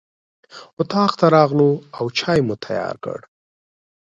[0.81, 3.19] اطاق ته راغلو او چای مو تیار کړ.